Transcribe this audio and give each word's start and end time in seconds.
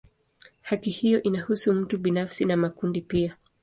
Haki 0.61 0.89
hiyo 0.89 1.23
inahusu 1.23 1.73
mtu 1.73 1.97
binafsi 1.97 2.45
na 2.45 2.57
makundi 2.57 3.01
pia. 3.01 3.35